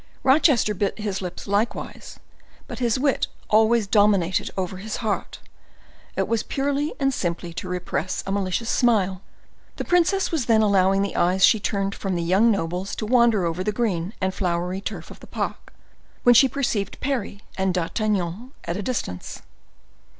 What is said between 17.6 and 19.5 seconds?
D'Artagnan at a distance.